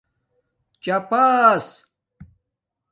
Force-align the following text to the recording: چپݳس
چپݳس 0.83 1.65